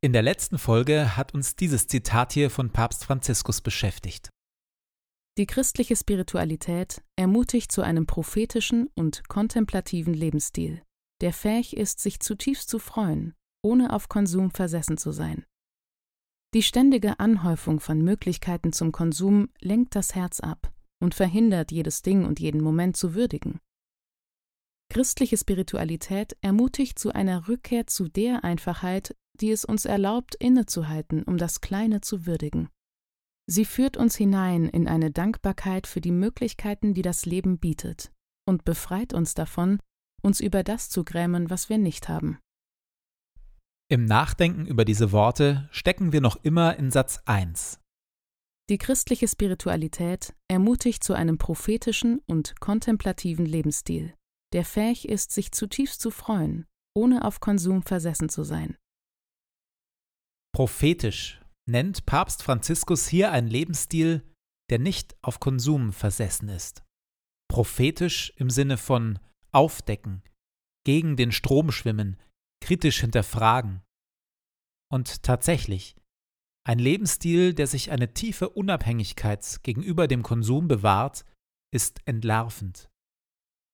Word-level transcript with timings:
In 0.00 0.12
der 0.12 0.22
letzten 0.22 0.58
Folge 0.58 1.16
hat 1.16 1.34
uns 1.34 1.56
dieses 1.56 1.88
Zitat 1.88 2.32
hier 2.32 2.50
von 2.50 2.70
Papst 2.70 3.04
Franziskus 3.04 3.60
beschäftigt. 3.60 4.30
Die 5.36 5.46
christliche 5.46 5.96
Spiritualität 5.96 7.02
ermutigt 7.16 7.72
zu 7.72 7.82
einem 7.82 8.06
prophetischen 8.06 8.90
und 8.94 9.28
kontemplativen 9.28 10.14
Lebensstil, 10.14 10.82
der 11.20 11.32
fähig 11.32 11.76
ist, 11.76 11.98
sich 11.98 12.20
zutiefst 12.20 12.68
zu 12.68 12.78
freuen, 12.78 13.34
ohne 13.64 13.92
auf 13.92 14.08
Konsum 14.08 14.52
versessen 14.52 14.98
zu 14.98 15.10
sein. 15.10 15.44
Die 16.54 16.62
ständige 16.62 17.18
Anhäufung 17.18 17.80
von 17.80 18.00
Möglichkeiten 18.00 18.72
zum 18.72 18.92
Konsum 18.92 19.48
lenkt 19.60 19.96
das 19.96 20.14
Herz 20.14 20.38
ab 20.38 20.72
und 21.00 21.14
verhindert, 21.16 21.72
jedes 21.72 22.02
Ding 22.02 22.24
und 22.24 22.38
jeden 22.38 22.62
Moment 22.62 22.96
zu 22.96 23.14
würdigen. 23.14 23.58
Christliche 24.90 25.36
Spiritualität 25.36 26.36
ermutigt 26.40 26.98
zu 26.98 27.12
einer 27.12 27.48
Rückkehr 27.48 27.86
zu 27.86 28.08
der 28.08 28.44
Einfachheit, 28.44 29.14
die 29.40 29.50
es 29.50 29.64
uns 29.64 29.84
erlaubt, 29.84 30.34
innezuhalten, 30.34 31.22
um 31.22 31.38
das 31.38 31.60
Kleine 31.60 32.00
zu 32.00 32.26
würdigen. 32.26 32.68
Sie 33.46 33.64
führt 33.64 33.96
uns 33.96 34.16
hinein 34.16 34.68
in 34.68 34.86
eine 34.86 35.10
Dankbarkeit 35.10 35.86
für 35.86 36.00
die 36.00 36.12
Möglichkeiten, 36.12 36.92
die 36.92 37.02
das 37.02 37.24
Leben 37.24 37.58
bietet, 37.58 38.12
und 38.46 38.64
befreit 38.64 39.14
uns 39.14 39.34
davon, 39.34 39.80
uns 40.22 40.40
über 40.40 40.62
das 40.62 40.90
zu 40.90 41.04
grämen, 41.04 41.48
was 41.48 41.68
wir 41.68 41.78
nicht 41.78 42.08
haben. 42.08 42.38
Im 43.90 44.04
Nachdenken 44.04 44.66
über 44.66 44.84
diese 44.84 45.12
Worte 45.12 45.66
stecken 45.72 46.12
wir 46.12 46.20
noch 46.20 46.36
immer 46.44 46.76
in 46.76 46.90
Satz 46.90 47.20
1. 47.24 47.80
Die 48.68 48.76
christliche 48.76 49.26
Spiritualität 49.28 50.34
ermutigt 50.46 51.02
zu 51.02 51.14
einem 51.14 51.38
prophetischen 51.38 52.20
und 52.26 52.60
kontemplativen 52.60 53.46
Lebensstil, 53.46 54.12
der 54.52 54.66
fähig 54.66 55.08
ist, 55.08 55.32
sich 55.32 55.52
zutiefst 55.52 56.02
zu 56.02 56.10
freuen, 56.10 56.66
ohne 56.94 57.24
auf 57.24 57.40
Konsum 57.40 57.82
versessen 57.82 58.28
zu 58.28 58.42
sein. 58.42 58.76
Prophetisch 60.58 61.40
nennt 61.70 62.04
Papst 62.04 62.42
Franziskus 62.42 63.06
hier 63.06 63.30
einen 63.30 63.46
Lebensstil, 63.46 64.24
der 64.70 64.80
nicht 64.80 65.16
auf 65.22 65.38
Konsum 65.38 65.92
versessen 65.92 66.48
ist. 66.48 66.82
Prophetisch 67.48 68.32
im 68.38 68.50
Sinne 68.50 68.76
von 68.76 69.20
aufdecken, 69.52 70.20
gegen 70.84 71.16
den 71.16 71.30
Strom 71.30 71.70
schwimmen, 71.70 72.16
kritisch 72.60 73.02
hinterfragen. 73.02 73.82
Und 74.92 75.22
tatsächlich, 75.22 75.94
ein 76.66 76.80
Lebensstil, 76.80 77.54
der 77.54 77.68
sich 77.68 77.92
eine 77.92 78.12
tiefe 78.12 78.48
Unabhängigkeit 78.48 79.60
gegenüber 79.62 80.08
dem 80.08 80.24
Konsum 80.24 80.66
bewahrt, 80.66 81.24
ist 81.72 82.00
entlarvend. 82.04 82.90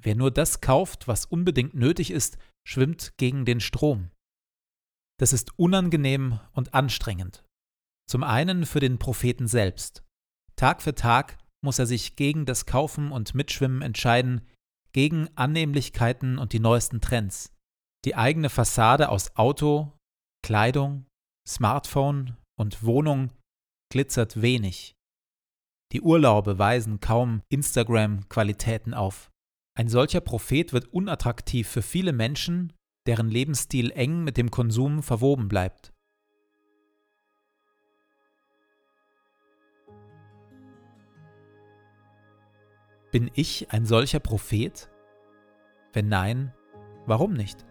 Wer 0.00 0.14
nur 0.14 0.30
das 0.30 0.60
kauft, 0.60 1.08
was 1.08 1.26
unbedingt 1.26 1.74
nötig 1.74 2.12
ist, 2.12 2.38
schwimmt 2.64 3.14
gegen 3.16 3.44
den 3.44 3.58
Strom. 3.58 4.12
Das 5.18 5.32
ist 5.32 5.58
unangenehm 5.58 6.40
und 6.52 6.74
anstrengend. 6.74 7.44
Zum 8.08 8.22
einen 8.22 8.64
für 8.64 8.80
den 8.80 8.98
Propheten 8.98 9.48
selbst. 9.48 10.04
Tag 10.56 10.80
für 10.80 10.94
Tag 10.94 11.38
muss 11.60 11.78
er 11.78 11.86
sich 11.86 12.16
gegen 12.16 12.46
das 12.46 12.66
Kaufen 12.66 13.10
und 13.10 13.34
Mitschwimmen 13.34 13.82
entscheiden, 13.82 14.46
gegen 14.92 15.28
Annehmlichkeiten 15.36 16.38
und 16.38 16.52
die 16.52 16.60
neuesten 16.60 17.00
Trends. 17.00 17.52
Die 18.04 18.14
eigene 18.14 18.48
Fassade 18.48 19.08
aus 19.08 19.36
Auto, 19.36 19.92
Kleidung, 20.44 21.06
Smartphone 21.46 22.36
und 22.58 22.84
Wohnung 22.84 23.32
glitzert 23.90 24.40
wenig. 24.40 24.94
Die 25.92 26.00
Urlaube 26.00 26.58
weisen 26.58 27.00
kaum 27.00 27.42
Instagram-Qualitäten 27.48 28.94
auf. 28.94 29.30
Ein 29.76 29.88
solcher 29.88 30.20
Prophet 30.20 30.72
wird 30.72 30.92
unattraktiv 30.92 31.68
für 31.68 31.82
viele 31.82 32.12
Menschen, 32.12 32.72
deren 33.08 33.30
Lebensstil 33.30 33.90
eng 33.92 34.22
mit 34.22 34.36
dem 34.36 34.50
Konsum 34.50 35.02
verwoben 35.02 35.48
bleibt. 35.48 35.94
Bin 43.10 43.30
ich 43.32 43.72
ein 43.72 43.86
solcher 43.86 44.20
Prophet? 44.20 44.90
Wenn 45.94 46.08
nein, 46.08 46.52
warum 47.06 47.32
nicht? 47.32 47.64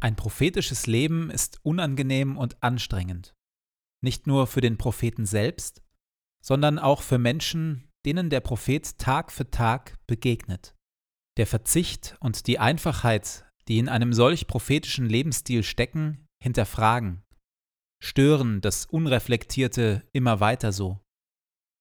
Ein 0.00 0.16
prophetisches 0.16 0.86
Leben 0.86 1.30
ist 1.30 1.60
unangenehm 1.62 2.38
und 2.38 2.62
anstrengend. 2.62 3.34
Nicht 4.02 4.26
nur 4.26 4.46
für 4.46 4.62
den 4.62 4.78
Propheten 4.78 5.26
selbst, 5.26 5.82
sondern 6.42 6.78
auch 6.78 7.02
für 7.02 7.18
Menschen, 7.18 7.90
denen 8.06 8.30
der 8.30 8.40
Prophet 8.40 8.98
Tag 8.98 9.30
für 9.30 9.50
Tag 9.50 9.98
begegnet. 10.06 10.74
Der 11.36 11.46
Verzicht 11.46 12.16
und 12.20 12.46
die 12.46 12.58
Einfachheit, 12.58 13.44
die 13.68 13.78
in 13.78 13.90
einem 13.90 14.14
solch 14.14 14.46
prophetischen 14.46 15.06
Lebensstil 15.06 15.62
stecken, 15.62 16.26
hinterfragen, 16.42 17.22
stören 18.02 18.62
das 18.62 18.86
Unreflektierte 18.86 20.02
immer 20.12 20.40
weiter 20.40 20.72
so, 20.72 20.98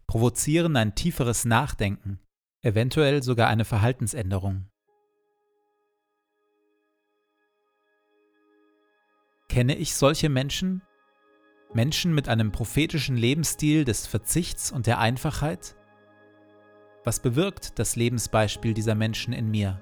provozieren 0.07 0.75
ein 0.75 0.93
tieferes 0.93 1.45
Nachdenken, 1.45 2.19
eventuell 2.65 3.23
sogar 3.23 3.47
eine 3.47 3.63
Verhaltensänderung. 3.63 4.67
Kenne 9.49 9.75
ich 9.75 9.95
solche 9.95 10.29
Menschen? 10.29 10.83
Menschen 11.73 12.13
mit 12.13 12.29
einem 12.29 12.51
prophetischen 12.51 13.17
Lebensstil 13.17 13.83
des 13.83 14.05
Verzichts 14.05 14.71
und 14.71 14.85
der 14.85 14.99
Einfachheit? 14.99 15.75
Was 17.03 17.19
bewirkt 17.19 17.79
das 17.79 17.95
Lebensbeispiel 17.95 18.75
dieser 18.75 18.93
Menschen 18.93 19.33
in 19.33 19.49
mir? 19.49 19.81